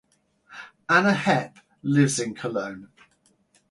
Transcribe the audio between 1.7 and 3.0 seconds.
lives in Cologne.